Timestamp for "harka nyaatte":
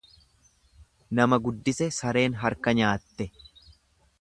2.45-3.29